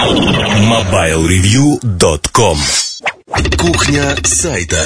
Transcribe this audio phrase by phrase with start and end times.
[0.00, 2.56] MobileReview.com
[3.58, 4.78] Кухня сайта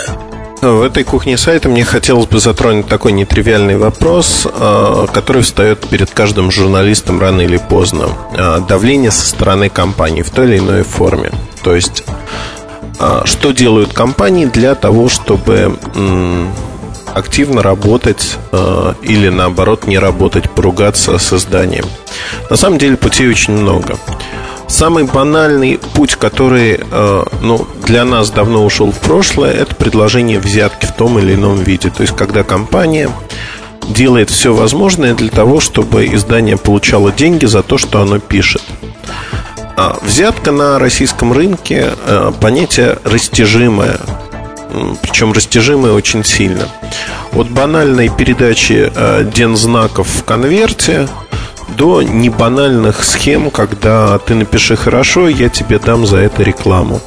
[0.60, 6.10] в этой кухне сайта мне хотелось бы затронуть такой нетривиальный вопрос, а, который встает перед
[6.10, 8.08] каждым журналистом рано или поздно.
[8.32, 11.30] А, давление со стороны компании в той или иной форме.
[11.62, 12.02] То есть,
[12.98, 15.78] а, что делают компании для того, чтобы
[17.14, 18.36] активно работать
[19.02, 21.84] или наоборот не работать, поругаться с изданием.
[22.50, 23.96] На самом деле путей очень много.
[24.66, 30.86] Самый банальный путь, который э, ну, для нас давно ушел в прошлое, это предложение взятки
[30.86, 31.90] в том или ином виде.
[31.90, 33.10] То есть, когда компания
[33.88, 38.62] делает все возможное для того, чтобы издание получало деньги за то, что оно пишет.
[39.76, 43.98] А взятка на российском рынке э, понятие растяжимое,
[45.02, 46.68] причем растяжимое очень сильно.
[47.32, 51.08] От банальной передачи э, дензнаков в конверте
[51.68, 57.00] до небанальных схем, когда ты напиши хорошо, я тебе дам за это рекламу.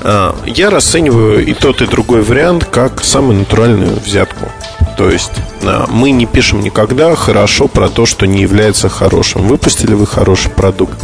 [0.00, 4.48] А, я расцениваю и тот, и другой вариант как самую натуральную взятку.
[4.96, 9.46] То есть а, мы не пишем никогда хорошо про то, что не является хорошим.
[9.46, 10.98] Выпустили вы хороший продукт,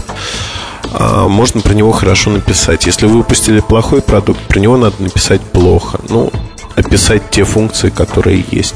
[0.92, 2.86] а, можно про него хорошо написать.
[2.86, 6.00] Если вы выпустили плохой продукт, про него надо написать плохо.
[6.08, 6.32] Ну,
[6.76, 8.74] описать те функции, которые есть.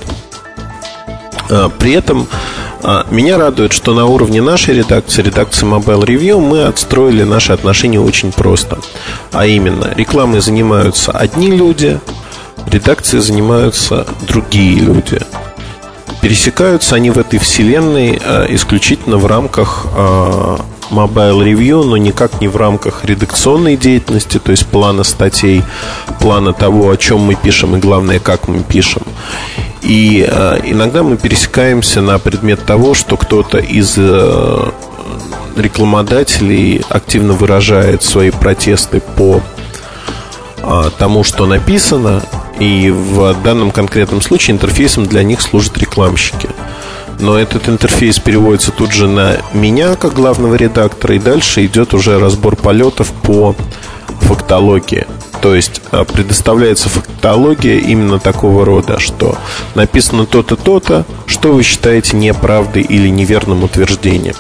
[1.79, 2.29] При этом
[3.11, 8.33] меня радует, что на уровне нашей редакции, редакции Mobile Review, мы отстроили наши отношения очень
[8.33, 8.79] просто.
[9.33, 11.99] А именно, рекламой занимаются одни люди,
[12.67, 15.21] редакцией занимаются другие люди.
[16.21, 20.59] Пересекаются они в этой вселенной а, исключительно в рамках а,
[20.91, 25.63] Mobile Review, но никак не в рамках редакционной деятельности, то есть плана статей,
[26.21, 29.03] плана того, о чем мы пишем и главное, как мы пишем.
[29.83, 34.71] И э, иногда мы пересекаемся на предмет того, что кто-то из э,
[35.57, 39.41] рекламодателей активно выражает свои протесты по
[40.59, 42.23] э, тому, что написано,
[42.59, 46.49] и в данном конкретном случае интерфейсом для них служат рекламщики.
[47.21, 52.19] Но этот интерфейс переводится тут же на меня, как главного редактора, и дальше идет уже
[52.19, 53.57] разбор полетов по
[54.21, 55.07] фактологии.
[55.41, 59.37] То есть а, предоставляется фактология именно такого рода, что
[59.75, 64.35] написано то-то, то-то, что вы считаете неправдой или неверным утверждением.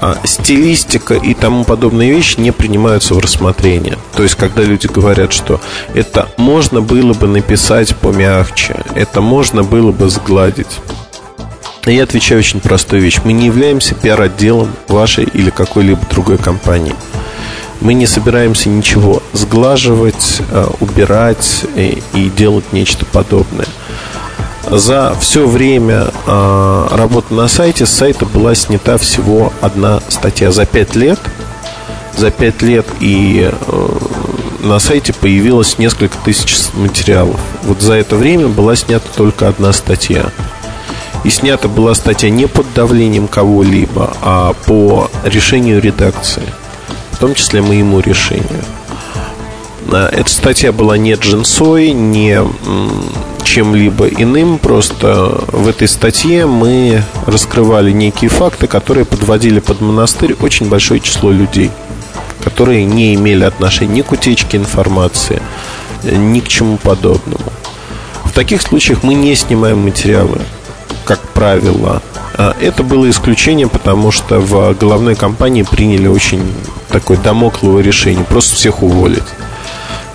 [0.00, 3.98] А, стилистика и тому подобные вещи не принимаются в рассмотрение.
[4.14, 5.60] То есть, когда люди говорят, что
[5.94, 10.80] это можно было бы написать помягче, это можно было бы сгладить.
[11.84, 13.18] Я отвечаю очень простую вещь.
[13.24, 16.94] Мы не являемся пиар-отделом вашей или какой-либо другой компании.
[17.80, 22.02] Мы не собираемся ничего сглаживать, э, убирать и,
[22.36, 23.66] делать нечто подобное.
[24.68, 30.66] За все время э, работы на сайте с сайта была снята всего одна статья за
[30.66, 31.20] пять лет.
[32.16, 33.88] За пять лет и э,
[34.60, 37.40] на сайте появилось несколько тысяч материалов.
[37.62, 40.26] Вот за это время была снята только одна статья.
[41.24, 46.42] И снята была статья не под давлением кого-либо, а по решению редакции
[47.18, 48.62] в том числе моему решению.
[49.90, 52.40] А, эта статья была не джинсой, не
[53.42, 60.68] чем-либо иным, просто в этой статье мы раскрывали некие факты, которые подводили под монастырь очень
[60.68, 61.72] большое число людей,
[62.44, 65.42] которые не имели отношения ни к утечке информации,
[66.04, 67.52] ни к чему подобному.
[68.22, 70.40] В таких случаях мы не снимаем материалы,
[71.04, 72.00] как правило.
[72.34, 76.44] А, это было исключение, потому что в головной компании приняли очень
[76.88, 79.24] такое домокловое решение просто всех уволить.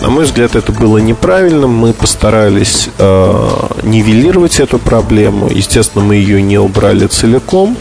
[0.03, 1.65] На мой взгляд, это было неправильно.
[1.65, 5.49] Мы постарались э, нивелировать эту проблему.
[5.49, 7.77] Естественно, мы ее не убрали целиком,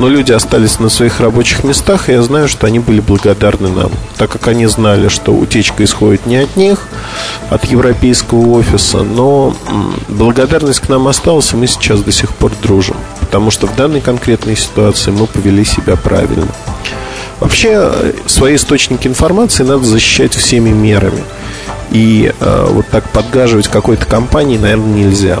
[0.00, 3.92] но люди остались на своих рабочих местах, и я знаю, что они были благодарны нам,
[4.16, 6.80] так как они знали, что утечка исходит не от них,
[7.50, 9.54] от европейского офиса, но
[10.08, 14.00] благодарность к нам осталась, и мы сейчас до сих пор дружим, потому что в данной
[14.00, 16.48] конкретной ситуации мы повели себя правильно.
[17.40, 17.92] Вообще,
[18.26, 21.24] свои источники информации надо защищать всеми мерами.
[21.90, 25.40] И э, вот так подгаживать какой-то компании, наверное, нельзя.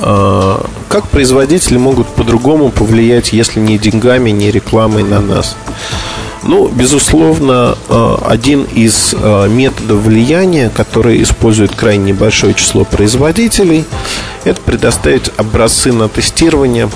[0.00, 5.56] Э, как производители могут по-другому повлиять, если не деньгами, не рекламой на нас?
[6.42, 13.84] Ну, безусловно, э, один из э, методов влияния, который использует крайне небольшое число производителей,
[14.44, 16.90] это предоставить образцы на тестирование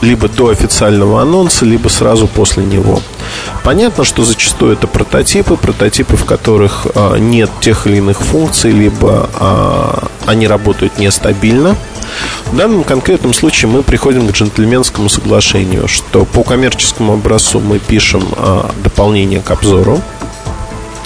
[0.00, 3.00] либо до официального анонса, либо сразу после него.
[3.64, 9.28] Понятно, что зачастую это прототипы, прототипы, в которых а, нет тех или иных функций, либо
[9.34, 11.76] а, они работают нестабильно.
[12.46, 18.26] В данном конкретном случае мы приходим к джентльменскому соглашению, что по коммерческому образцу мы пишем
[18.36, 20.00] а, дополнение к обзору.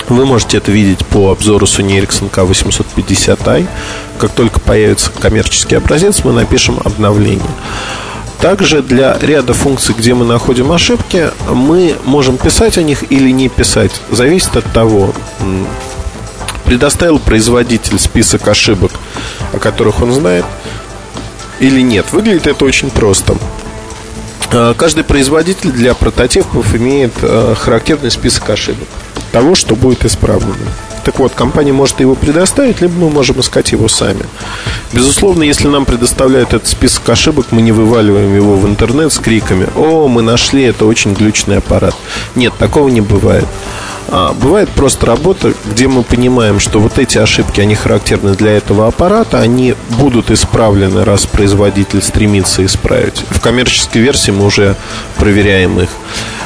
[0.08, 3.66] Вы можете это видеть по обзору Sony Ericsson K850i.
[4.18, 7.48] Как только появится коммерческий образец, мы напишем обновление.
[8.42, 13.48] Также для ряда функций, где мы находим ошибки, мы можем писать о них или не
[13.48, 13.92] писать.
[14.10, 15.14] Зависит от того,
[16.64, 18.90] предоставил производитель список ошибок,
[19.52, 20.44] о которых он знает,
[21.60, 22.06] или нет.
[22.10, 23.36] Выглядит это очень просто.
[24.50, 28.88] А, каждый производитель для прототипов имеет а, характерный список ошибок
[29.30, 30.56] того, что будет исправлено.
[31.04, 34.24] Так вот, компания может его предоставить, либо мы можем искать его сами.
[34.92, 39.66] Безусловно, если нам предоставляют этот список ошибок, мы не вываливаем его в интернет с криками
[39.74, 41.94] «О, мы нашли, это очень глючный аппарат».
[42.36, 43.46] Нет, такого не бывает.
[44.08, 48.86] А, бывает просто работа, где мы понимаем, что вот эти ошибки, они характерны для этого
[48.86, 53.24] аппарата, они будут исправлены, раз производитель стремится исправить.
[53.30, 54.76] В коммерческой версии мы уже
[55.16, 55.88] проверяем их.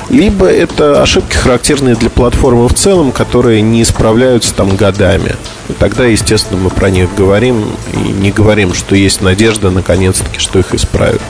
[0.08, 5.34] Либо это ошибки, характерные для платформы в целом, которые не исправляются там годами.
[5.68, 10.60] И тогда, естественно, мы про них говорим и не говорим, что есть надежда, наконец-таки, что
[10.60, 11.20] их исправят.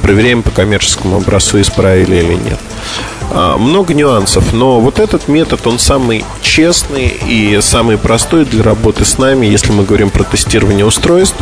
[0.00, 2.58] Проверяем по коммерческому образцу, исправили или нет.
[3.30, 9.04] А, много нюансов, но вот этот метод, он самый честный и самый простой для работы
[9.04, 11.36] с нами, если мы говорим про тестирование устройств,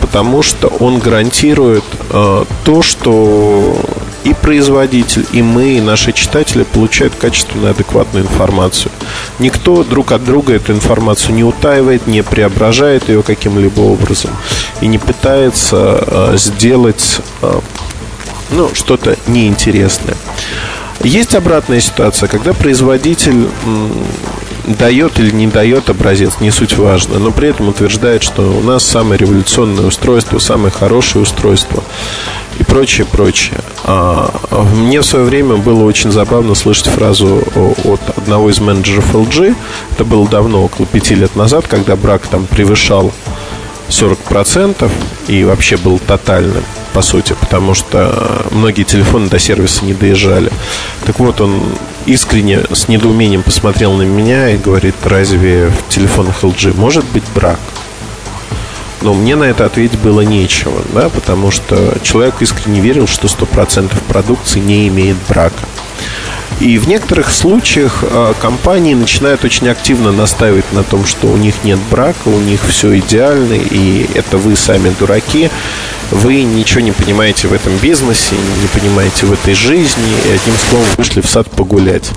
[0.00, 3.76] потому что он гарантирует э, то, что
[4.26, 8.90] и производитель, и мы, и наши читатели получают качественную, адекватную информацию.
[9.38, 14.32] Никто друг от друга эту информацию не утаивает, не преображает ее каким-либо образом
[14.80, 17.60] и не пытается э, сделать э,
[18.50, 20.16] ну, что-то неинтересное.
[21.04, 23.46] Есть обратная ситуация, когда производитель
[24.66, 28.84] дает или не дает образец, не суть важно, но при этом утверждает, что у нас
[28.84, 31.82] самое революционное устройство, самое хорошее устройство
[32.58, 33.60] и прочее, прочее.
[33.84, 34.30] А,
[34.74, 37.42] мне в свое время было очень забавно слышать фразу
[37.84, 39.54] от одного из менеджеров LG.
[39.92, 43.12] Это было давно, около пяти лет назад, когда брак там превышал
[43.88, 44.90] 40%
[45.28, 50.50] и вообще был тотальным, по сути, потому что многие телефоны до сервиса не доезжали.
[51.04, 51.62] Так вот, он
[52.06, 57.58] искренне с недоумением посмотрел на меня и говорит, разве в телефонах LG может быть брак?
[59.02, 63.92] Но мне на это ответить было нечего, да, потому что человек искренне верил, что 100%
[64.08, 65.62] продукции не имеет брака.
[66.60, 71.54] И в некоторых случаях а, компании начинают очень активно настаивать на том, что у них
[71.64, 75.50] нет брака, у них все идеально, и это вы сами дураки,
[76.10, 80.86] вы ничего не понимаете в этом бизнесе, не понимаете в этой жизни, и одним словом
[80.96, 82.10] вышли в сад погулять.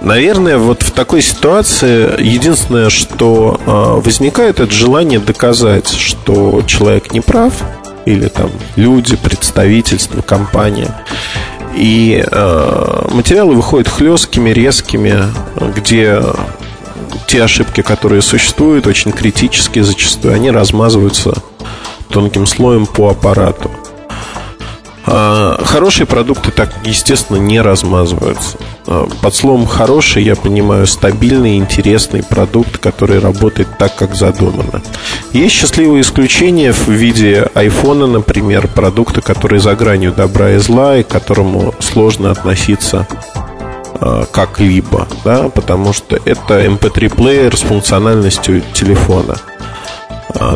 [0.00, 7.20] Наверное, вот в такой ситуации единственное, что э, возникает, это желание доказать, что человек не
[7.20, 7.52] прав,
[8.04, 10.94] или там люди, представительство, компания.
[11.76, 15.24] И э, материалы выходят хлесткими, резкими,
[15.74, 16.22] где
[17.26, 21.34] те ошибки, которые существуют, очень критические зачастую, они размазываются
[22.10, 23.70] тонким слоем по аппарату.
[25.06, 28.56] А, хорошие продукты так, естественно, не размазываются.
[28.86, 34.82] А, под словом «хороший» я понимаю стабильный, интересный продукт, который работает так, как задумано.
[35.32, 41.02] Есть счастливые исключения в виде айфона, например, продукта, который за гранью добра и зла, и
[41.02, 43.06] к которому сложно относиться
[44.00, 49.36] а, как-либо, да, потому что это MP3-плеер эм с функциональностью телефона–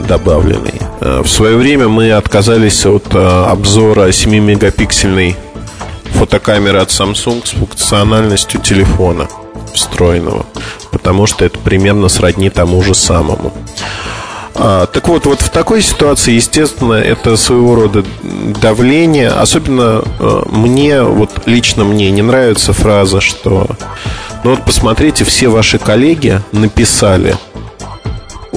[0.06, 0.80] добавленный.
[1.00, 5.36] Э, в свое время мы отказались от э, обзора 7-мегапиксельной
[6.12, 9.28] фотокамеры от Samsung с функциональностью телефона
[9.72, 10.46] встроенного,
[10.90, 13.52] потому что это примерно сродни тому же самому.
[14.54, 18.04] А, так вот, вот в такой ситуации, естественно, это своего рода
[18.60, 19.28] давление.
[19.28, 20.02] Особенно
[20.50, 23.68] мне, вот лично мне не нравится фраза, что
[24.42, 27.36] ну вот посмотрите, все ваши коллеги написали–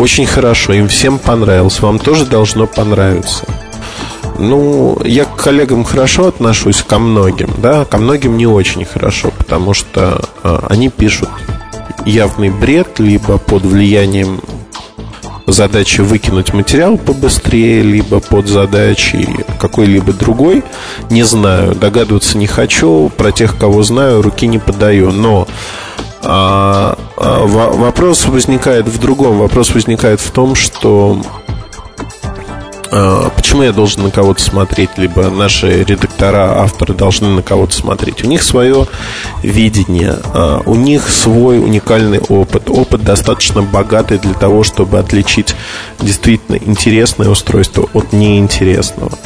[0.01, 1.79] очень хорошо, им всем понравилось.
[1.79, 3.45] Вам тоже должно понравиться.
[4.39, 9.75] Ну, я к коллегам хорошо отношусь, ко многим, да, ко многим не очень хорошо, потому
[9.75, 11.29] что э, они пишут
[12.05, 14.41] явный бред, либо под влиянием
[15.45, 19.27] задачи выкинуть материал побыстрее, либо под задачей
[19.59, 20.63] какой-либо другой.
[21.09, 25.47] Не знаю, догадываться не хочу, про тех, кого знаю, руки не подаю, но
[26.23, 29.39] а, а, вопрос возникает в другом.
[29.39, 31.21] Вопрос возникает в том, что
[32.91, 38.23] а, почему я должен на кого-то смотреть, либо наши редактора авторы должны на кого-то смотреть.
[38.23, 38.85] У них свое
[39.41, 42.69] видение, а, у них свой уникальный опыт.
[42.69, 45.55] Опыт достаточно богатый для того, чтобы отличить
[45.99, 49.17] действительно интересное устройство от неинтересного.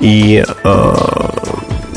[0.00, 0.44] И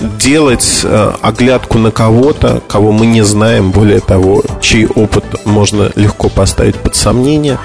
[0.06, 6.30] делать э, оглядку на кого-то, кого мы не знаем, более того, чей опыт можно легко
[6.30, 7.58] поставить под сомнение,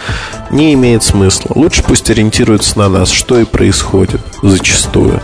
[0.51, 1.53] не имеет смысла.
[1.55, 5.21] Лучше пусть ориентируются на нас, что и происходит зачастую.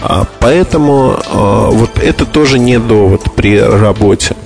[0.00, 4.36] А, поэтому э, вот это тоже не довод при работе.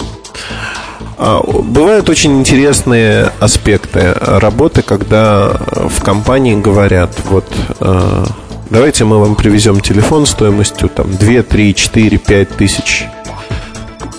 [1.18, 7.46] А, бывают очень интересные аспекты работы, когда в компании говорят, вот
[7.80, 8.24] э,
[8.70, 13.04] Давайте мы вам привезем телефон стоимостью там 2, 3, 4, 5 тысяч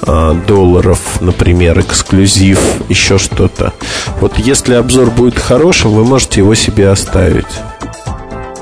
[0.06, 2.60] а, долларов, например, эксклюзив,
[2.90, 3.74] еще что-то.
[4.20, 7.46] Вот если обзор будет хорошим, вы можете его себе оставить.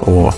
[0.01, 0.33] О.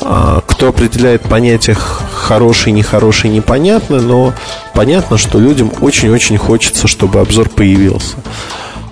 [0.00, 4.32] А, кто определяет понятие хороший, нехороший, непонятно, но
[4.74, 8.16] понятно, что людям очень-очень хочется, чтобы обзор появился.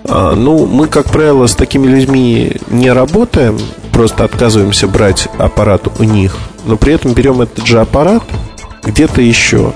[0.04, 3.58] А, ну, мы, как правило, с такими людьми не работаем,
[3.94, 6.36] просто отказываемся брать аппарат у них,
[6.66, 8.24] но при этом берем этот же аппарат
[8.82, 9.72] где-то еще.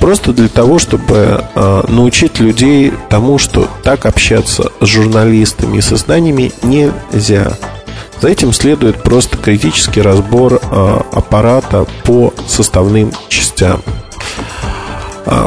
[0.00, 5.96] Просто для того, чтобы э, научить людей тому, что так общаться с журналистами и со
[5.96, 7.52] знаниями нельзя.
[8.20, 13.82] За этим следует просто критический разбор э, аппарата по составным частям.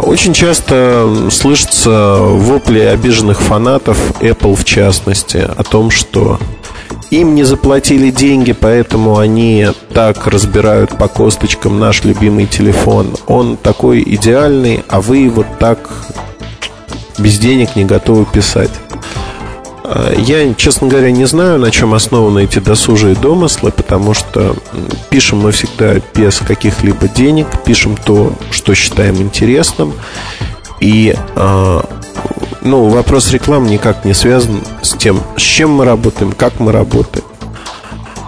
[0.04, 6.40] Очень часто слышатся вопли обиженных фанатов, Apple в частности, о том, что
[7.12, 13.16] им не заплатили деньги, поэтому они так разбирают по косточкам наш любимый телефон.
[13.28, 15.92] Он такой идеальный, а вы вот так
[17.20, 18.72] без денег не готовы писать.
[19.84, 24.56] А, я, честно говоря, не знаю, на чем основаны эти досужие домыслы, потому что
[25.10, 29.94] пишем мы всегда без каких-либо денег, пишем то, что считаем интересным.
[30.82, 31.86] И а,
[32.64, 37.26] ну, вопрос рекламы никак не связан с тем, с чем мы работаем, как мы работаем.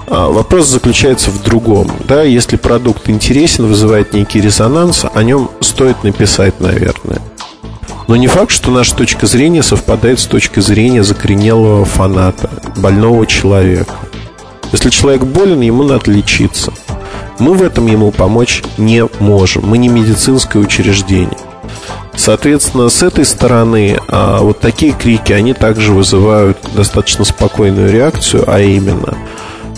[0.07, 1.91] А вопрос заключается в другом.
[2.07, 7.19] Да, если продукт интересен, вызывает некий резонанс, о нем стоит написать, наверное.
[8.07, 13.95] Но не факт, что наша точка зрения совпадает с точкой зрения закоренелого фаната, больного человека.
[14.71, 16.73] Если человек болен, ему надо лечиться.
[17.39, 19.67] Мы в этом ему помочь не можем.
[19.67, 21.37] Мы не медицинское учреждение.
[22.15, 28.59] Соответственно, с этой стороны а, вот такие крики, они также вызывают достаточно спокойную реакцию, а
[28.59, 29.17] именно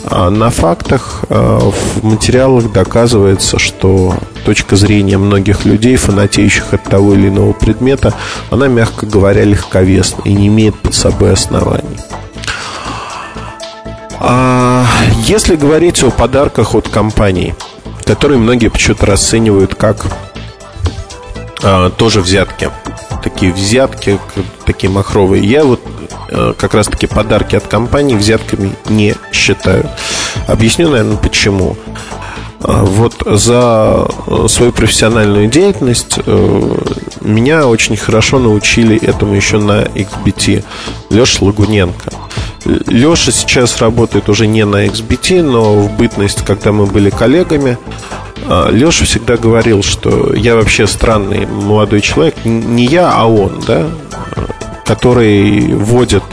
[0.08, 4.16] а на фактах, а, в материалах доказывается, что
[4.46, 8.14] точка зрения многих людей, фанатеющих от того или иного предмета,
[8.52, 11.98] она, мягко говоря, легковесна и не имеет под собой оснований.
[14.20, 14.86] А
[15.26, 17.56] если говорить о подарках от компаний,
[18.04, 20.06] которые многие почему-то расценивают как
[21.64, 22.70] а, тоже взятки.
[23.24, 24.20] Такие взятки,
[24.66, 25.44] такие махровые.
[25.44, 25.82] Я вот
[26.32, 29.90] а, как раз-таки подарки от компании взятками не считаю.
[30.48, 31.78] Объясню, наверное, почему.
[32.62, 34.08] А, вот за
[34.48, 36.78] свою профессиональную деятельность э,
[37.22, 40.64] меня очень хорошо научили этому еще на XBT
[41.10, 42.12] Леша Лагуненко.
[42.66, 47.78] Леша сейчас работает уже не на XBT, но в бытность, когда мы были коллегами,
[48.48, 53.88] а, Леша всегда говорил, что я вообще странный молодой человек, не я, а он, да,
[54.84, 56.24] который водит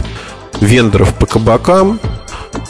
[0.60, 2.00] вендоров по кабакам,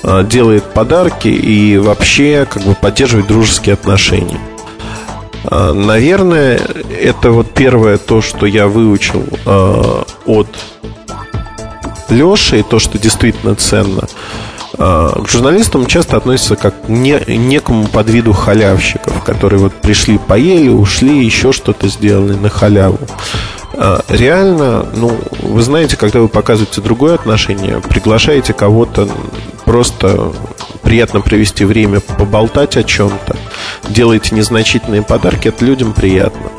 [0.02, 4.40] а, делает подарки и вообще как бы поддерживает дружеские отношения.
[5.44, 6.60] А, наверное,
[7.00, 9.24] это вот первое то, что я выучил
[10.26, 10.48] от
[12.10, 14.08] Леши, и то, что действительно ценно–
[14.78, 20.68] а, к журналистам часто относятся как к не, некому подвиду халявщиков, которые вот пришли, поели,
[20.68, 22.98] ушли, еще что-то сделали на халяву.
[23.74, 29.08] А, реально, ну, вы знаете, когда вы показываете другое отношение, приглашаете кого-то
[29.64, 30.32] просто
[30.82, 33.36] приятно провести время, поболтать о чем-то,
[33.88, 36.50] делаете незначительные подарки, это людям приятно.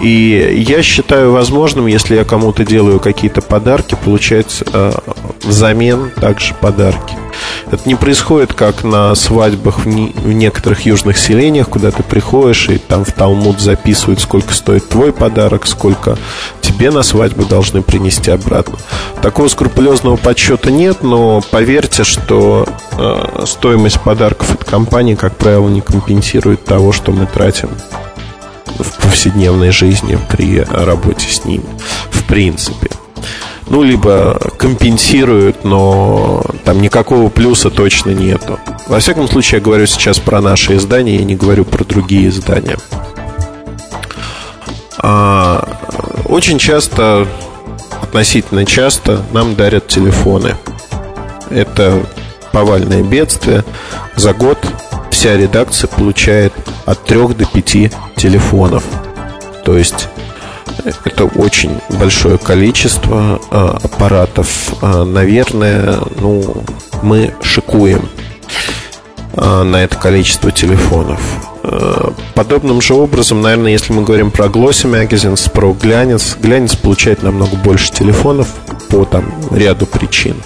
[0.00, 4.92] И я считаю возможным, если я кому-то делаю какие-то подарки, получать э,
[5.42, 7.14] взамен также подарки.
[7.70, 12.68] Это не происходит как на свадьбах в, не, в некоторых южных селениях, куда ты приходишь
[12.68, 16.18] и там в Талмуд записывают, сколько стоит твой подарок, сколько
[16.60, 18.78] тебе на свадьбу должны принести обратно.
[19.22, 25.80] Такого скрупулезного подсчета нет, но поверьте, что э, стоимость подарков от компании, как правило, не
[25.80, 27.70] компенсирует того, что мы тратим
[28.78, 31.64] в повседневной жизни при работе с ними.
[32.10, 32.88] В принципе
[33.68, 38.58] ну, либо компенсируют, но там никакого плюса точно нету.
[38.86, 42.76] Во всяком случае, я говорю сейчас про наши издания, я не говорю про другие издания.
[44.98, 45.66] А,
[46.26, 47.26] очень часто,
[48.02, 50.56] относительно часто, нам дарят телефоны.
[51.50, 52.04] Это
[52.52, 53.64] повальное бедствие.
[54.16, 54.58] За год
[55.10, 56.52] вся редакция получает
[56.84, 58.84] от 3 до 5 телефонов.
[59.64, 60.08] То есть
[61.04, 64.74] это очень большое количество а, аппаратов.
[64.82, 66.64] А, наверное, ну,
[67.02, 68.08] мы шикуем
[69.34, 71.20] а, на это количество телефонов.
[72.34, 77.56] Подобным же образом, наверное, если мы говорим про Glossy Magazines, про Глянец, Глянец получает намного
[77.56, 78.48] больше телефонов
[78.90, 80.36] по там ряду причин.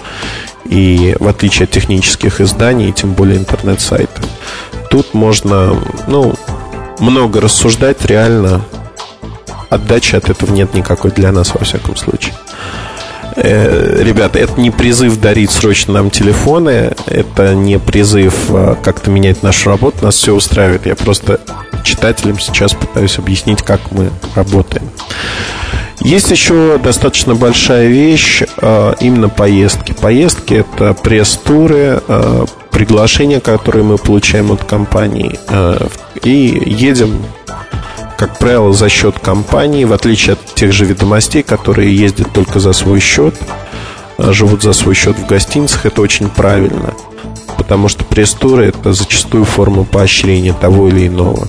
[0.69, 4.23] И в отличие от технических изданий, тем более интернет-сайтов,
[4.89, 5.75] тут можно,
[6.07, 6.35] ну,
[6.99, 8.61] много рассуждать реально
[9.69, 12.33] отдачи от этого нет никакой для нас, во всяком случае.
[13.35, 19.43] Э, ребята, это не призыв дарить срочно нам телефоны, это не призыв а, как-то менять
[19.43, 20.85] нашу работу, нас все устраивает.
[20.85, 21.39] Я просто
[21.83, 24.89] читателям сейчас пытаюсь объяснить, как мы работаем.
[26.01, 29.93] Есть еще достаточно большая вещь, а, именно поездки.
[29.93, 35.37] Поездки это пресс-туры, а, приглашения, которые мы получаем от компании,
[36.23, 37.21] и едем
[38.17, 42.73] как правило, за счет компании, в отличие от тех же ведомостей, которые ездят только за
[42.73, 43.33] свой счет,
[44.17, 46.93] живут за свой счет в гостиницах, это очень правильно.
[47.57, 51.47] Потому что пресс-туры это зачастую форма поощрения того или иного.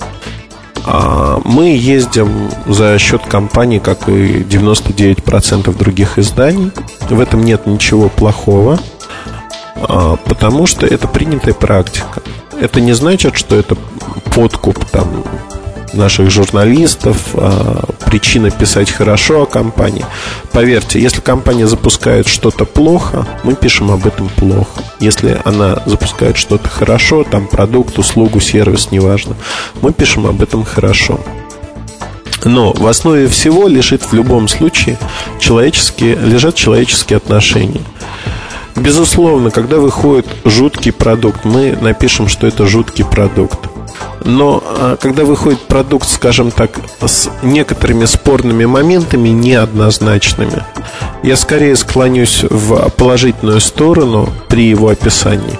[0.85, 6.71] А мы ездим за счет компании, как и 99% других изданий.
[7.09, 8.79] В этом нет ничего плохого,
[9.75, 12.21] а, потому что это принятая практика.
[12.59, 13.75] Это не значит, что это
[14.35, 15.23] подкуп там
[15.93, 20.05] наших журналистов, а, причина писать хорошо о компании.
[20.51, 24.83] Поверьте, если компания запускает что-то плохо, мы пишем об этом плохо.
[24.99, 29.35] Если она запускает что-то хорошо, там продукт, услугу, сервис, неважно,
[29.81, 31.19] мы пишем об этом хорошо.
[32.43, 34.97] Но в основе всего лежит в любом случае
[35.39, 37.81] человеческие, лежат человеческие отношения.
[38.75, 43.70] Безусловно, когда выходит жуткий продукт, мы напишем, что это жуткий продукт.
[44.23, 50.63] Но а, когда выходит продукт, скажем так, с некоторыми спорными моментами, неоднозначными,
[51.23, 55.59] я скорее склонюсь в положительную сторону при его описании.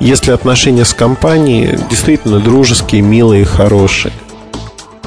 [0.00, 4.12] Если отношения с компанией действительно дружеские, милые, хорошие.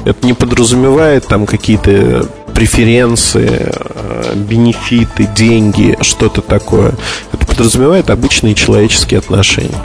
[0.04, 6.92] Это не подразумевает там какие-то преференции, а, бенефиты, деньги, что-то такое.
[7.32, 9.78] Это подразумевает обычные человеческие отношения.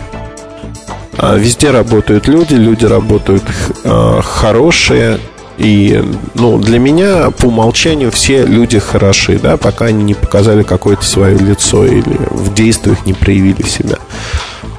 [1.18, 3.44] А, везде работают люди, люди работают
[3.84, 5.20] э, хорошие.
[5.58, 6.04] И
[6.36, 11.36] ну, для меня по умолчанию все люди хороши, да, пока они не показали какое-то свое
[11.36, 13.98] лицо или в действиях не проявили себя.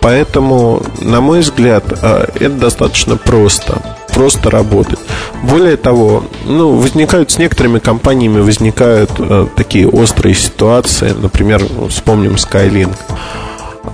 [0.00, 3.82] Поэтому, на мой взгляд, это достаточно просто.
[4.14, 5.00] Просто работать.
[5.42, 11.12] Более того, ну, возникают с некоторыми компаниями возникают э, такие острые ситуации.
[11.20, 12.96] Например, вспомним Skylink.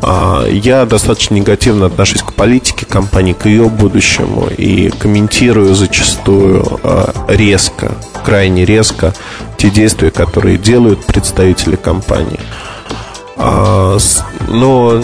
[0.03, 7.13] А, я достаточно негативно отношусь к политике компании, к ее будущему и комментирую зачастую а,
[7.29, 7.93] резко,
[8.25, 9.15] крайне резко
[9.57, 12.41] те действия, которые делают представители компании.
[13.37, 13.97] А,
[14.49, 15.03] но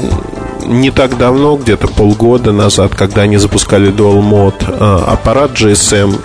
[0.66, 6.20] не так давно, где-то полгода назад, когда они запускали Dual Mode аппарат GSM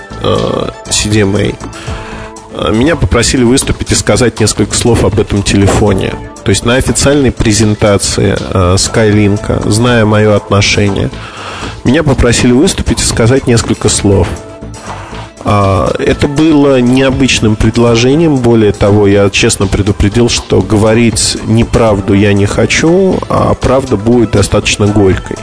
[0.85, 1.55] CDMA,
[2.71, 6.13] меня попросили выступить и сказать несколько слов об этом телефоне.
[6.45, 11.09] То есть на официальной презентации э, Skylink, зная мое отношение,
[11.83, 14.27] меня попросили выступить и сказать несколько слов.
[15.43, 18.37] А, это было необычным предложением.
[18.37, 24.85] Более того, я честно предупредил, что говорить неправду я не хочу, а правда будет достаточно
[24.85, 25.37] горькой.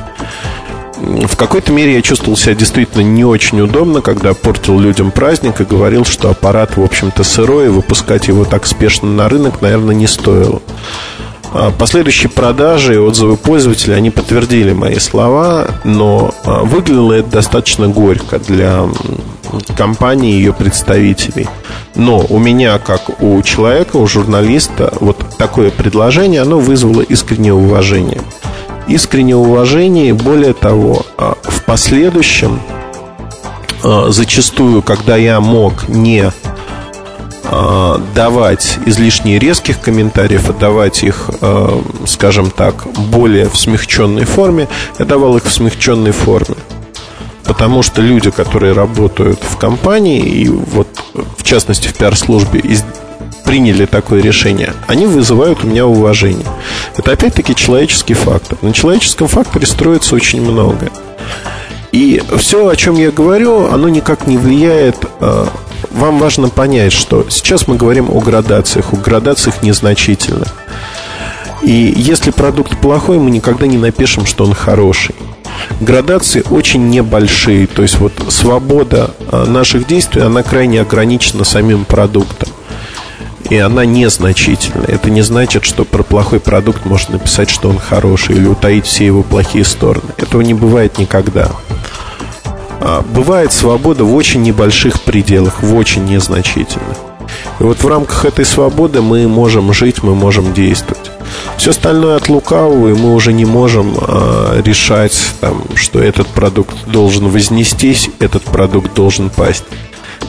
[1.02, 5.64] В какой-то мере я чувствовал себя действительно не очень удобно, когда портил людям праздник и
[5.64, 10.06] говорил, что аппарат, в общем-то, сырой, и выпускать его так спешно на рынок, наверное, не
[10.06, 10.62] стоило.
[11.52, 17.88] А последующие продажи и отзывы пользователей, они подтвердили мои слова, но а, выглядело это достаточно
[17.88, 18.84] горько для
[19.76, 21.48] компании и ее представителей.
[21.96, 28.20] Но у меня, как у человека, у журналиста, вот такое предложение, оно вызвало искреннее уважение
[28.88, 30.14] искреннее уважение.
[30.14, 32.60] Более того, а, в последующем,
[33.82, 36.30] а, зачастую, когда я мог не
[37.44, 41.30] а, давать излишне резких комментариев, а давать их,
[42.06, 44.68] скажем так, более в смягченной форме,
[44.98, 46.56] я давал их в смягченной форме.
[47.44, 50.88] Потому что люди, которые работают в компании, и вот
[51.36, 52.60] в частности в пиар-службе,
[53.44, 56.46] приняли такое решение, они вызывают у меня уважение.
[56.96, 58.58] Это опять-таки человеческий фактор.
[58.62, 60.90] На человеческом факторе строится очень многое.
[61.92, 64.96] И все, о чем я говорю, оно никак не влияет.
[65.20, 65.48] А,
[65.90, 70.48] вам важно понять, что сейчас мы говорим о градациях, о градациях незначительных.
[71.62, 75.14] И если продукт плохой, мы никогда не напишем, что он хороший.
[75.80, 82.48] Градации очень небольшие, то есть вот свобода а, наших действий, она крайне ограничена самим продуктом
[83.52, 84.86] и она незначительна.
[84.86, 89.04] Это не значит, что про плохой продукт можно написать, что он хороший, или утаить все
[89.04, 90.08] его плохие стороны.
[90.16, 91.50] Этого не бывает никогда.
[92.80, 96.96] А, бывает свобода в очень небольших пределах, в очень незначительных.
[97.60, 101.10] И вот в рамках этой свободы мы можем жить, мы можем действовать.
[101.58, 106.74] Все остальное от лукавого, и мы уже не можем э, решать, там, что этот продукт
[106.86, 109.64] должен вознестись, этот продукт должен пасть.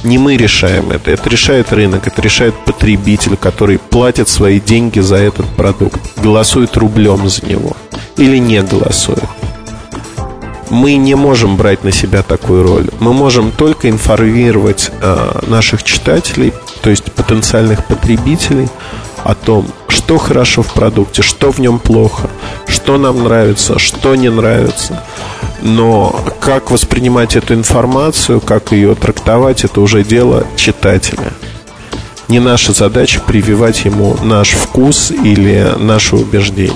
[0.03, 5.15] Не мы решаем это, это решает рынок, это решает потребитель, который платит свои деньги за
[5.15, 7.77] этот продукт, голосует рублем за него
[8.17, 9.23] или не голосует.
[10.69, 12.89] Мы не можем брать на себя такую роль.
[12.99, 18.67] Мы можем только информировать э, наших читателей, то есть потенциальных потребителей,
[19.23, 22.29] о том, что хорошо в продукте, что в нем плохо,
[22.67, 25.03] что нам нравится, что не нравится.
[25.63, 31.31] Но как воспринимать эту информацию, как ее трактовать, это уже дело читателя.
[32.27, 36.75] Не наша задача прививать ему наш вкус или наше убеждение.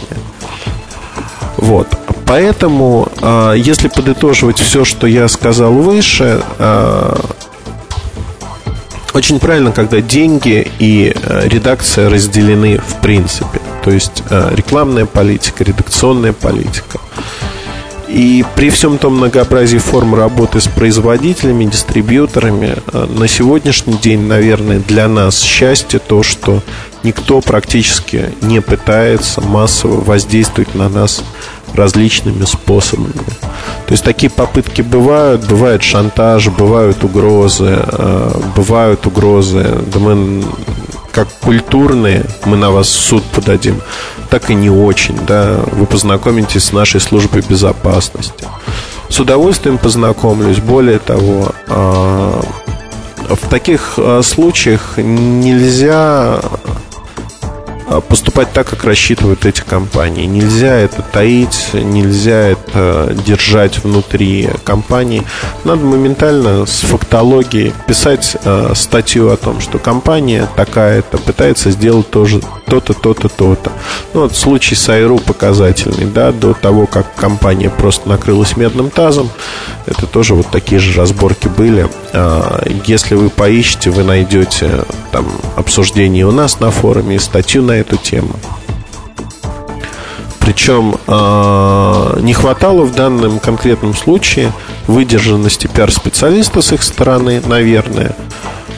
[1.57, 1.87] Вот.
[2.25, 7.19] Поэтому, а, если подытоживать все, что я сказал выше, а,
[9.13, 13.59] очень правильно, когда деньги и а, редакция разделены в принципе.
[13.83, 16.99] То есть рекламная политика, редакционная политика.
[18.07, 24.79] И при всем том многообразии форм работы с производителями, дистрибьюторами, э, на сегодняшний день, наверное,
[24.79, 26.63] для нас счастье то, что
[27.03, 31.21] никто практически не пытается массово воздействовать на нас
[31.73, 33.13] различными способами.
[33.85, 40.43] То есть такие попытки бывают, бывает шантаж, бывают угрозы, э, бывают угрозы, да мы
[41.17, 43.81] как культурные, мы на вас в суд подадим,
[44.29, 48.45] так и не очень, да, вы познакомитесь с нашей службой безопасности.
[49.09, 50.59] С удовольствием познакомлюсь.
[50.59, 52.39] Более того, а,
[53.29, 56.39] в таких а, случаях нельзя
[58.09, 60.25] поступать так, как рассчитывают эти компании.
[60.25, 65.23] Нельзя это таить, нельзя это держать внутри компании.
[65.63, 72.41] Надо моментально с фактологией писать э, статью о том, что компания такая-то пытается сделать тоже
[72.67, 73.71] то-то, то-то, то-то.
[74.13, 79.29] Ну, вот случай с Айру показательный, да, до того, как компания просто накрылась медным тазом,
[79.85, 81.89] это тоже вот такие же разборки были.
[82.11, 87.97] Э, если вы поищете, вы найдете там обсуждение у нас на форуме статью на эту
[87.97, 88.35] тему.
[90.39, 94.53] Причем э, не хватало в данном конкретном случае
[94.87, 98.15] выдержанности пиар-специалиста с их стороны, наверное,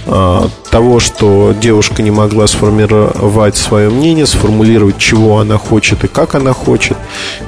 [0.08, 6.34] э, того, что девушка не могла сформировать свое мнение, сформулировать, чего она хочет и как
[6.34, 6.98] она хочет,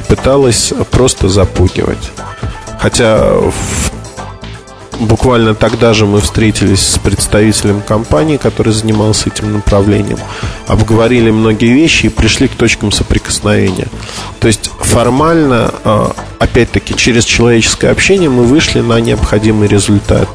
[0.07, 2.11] пыталась просто запугивать.
[2.79, 3.33] Хотя
[4.99, 10.19] буквально тогда же мы встретились с представителем компании, который занимался этим направлением,
[10.71, 13.87] обговорили многие вещи и пришли к точкам соприкосновения.
[14.39, 20.29] То есть формально, а, опять-таки, через человеческое общение мы вышли на необходимый результат.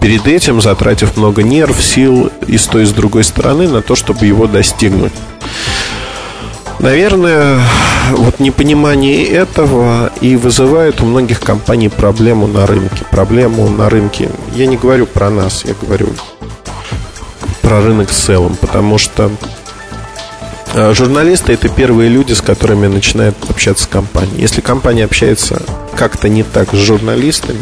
[0.00, 3.94] Перед этим затратив много нерв, сил и с той и с другой стороны на то,
[3.94, 5.12] чтобы его достигнуть.
[6.78, 7.60] Наверное,
[8.12, 13.04] вот непонимание этого и вызывает у многих компаний проблему на рынке.
[13.10, 14.30] Проблему на рынке.
[14.54, 16.08] Я не говорю про нас, я говорю
[17.62, 19.30] про рынок в целом, потому что
[20.74, 24.38] э, журналисты это первые люди, с которыми начинает общаться компания.
[24.38, 25.62] Если компания общается
[25.94, 27.60] как-то не так с журналистами,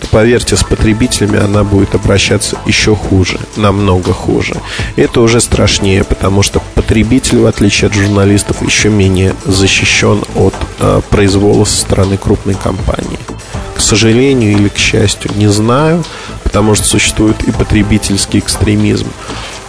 [0.00, 4.54] то поверьте, с потребителями она будет обращаться еще хуже, намного хуже.
[4.96, 11.00] Это уже страшнее, потому что потребитель, в отличие от журналистов, еще менее защищен от э,
[11.10, 13.18] произвола со стороны крупной компании.
[13.76, 16.02] К сожалению или к счастью, не знаю,
[16.56, 19.08] потому что существует и потребительский экстремизм.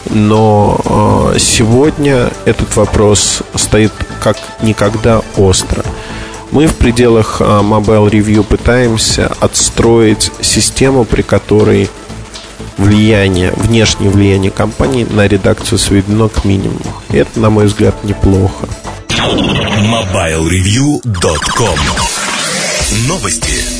[0.09, 5.83] Но э, сегодня этот вопрос стоит как никогда остро.
[6.51, 11.89] Мы в пределах а, Mobile Review пытаемся отстроить систему, при которой
[12.77, 16.79] влияние, внешнее влияние компании на редакцию сведено к минимуму.
[17.09, 18.65] Это, на мой взгляд, неплохо.
[19.09, 21.79] MobileReview.com
[23.09, 23.76] Новости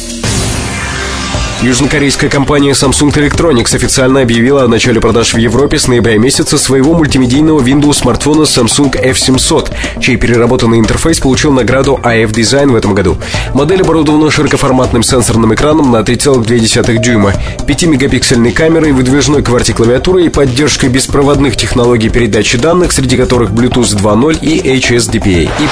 [1.63, 6.93] Южнокорейская компания Samsung Electronics официально объявила о начале продаж в Европе с ноября месяца своего
[6.93, 13.17] мультимедийного Windows смартфона Samsung F700, чей переработанный интерфейс получил награду AF Design в этом году.
[13.56, 17.34] Модель оборудована широкоформатным сенсорным экраном на 3,2 дюйма,
[17.67, 24.78] 5-мегапиксельной камерой, выдвижной QWERTY-клавиатурой и поддержкой беспроводных технологий передачи данных, среди которых Bluetooth 2.0 и
[24.78, 25.50] HSDPA.
[25.60, 25.67] И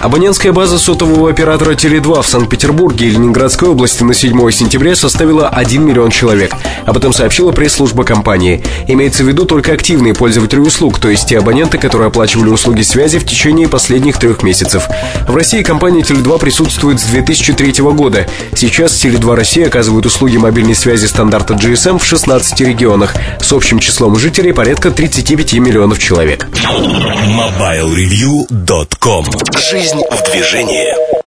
[0.00, 5.48] абонентская база сотового оператора Теле2 в Санкт-Петербурге и Ленинградской области на 7 сентября составила составила
[5.48, 6.54] 1 миллион человек.
[6.86, 8.64] Об этом сообщила пресс-служба компании.
[8.86, 13.18] Имеется в виду только активные пользователи услуг, то есть те абоненты, которые оплачивали услуги связи
[13.18, 14.88] в течение последних трех месяцев.
[15.28, 18.26] В России компания Теле2 присутствует с 2003 года.
[18.54, 24.16] Сейчас Теле2 Россия оказывает услуги мобильной связи стандарта GSM в 16 регионах с общим числом
[24.16, 26.46] жителей порядка 35 миллионов человек.
[26.54, 29.26] MobileReview.com
[29.70, 31.17] Жизнь в движении